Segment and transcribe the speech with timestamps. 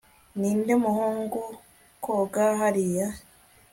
[0.39, 1.41] Ninde muhungu
[2.03, 3.07] koga hariya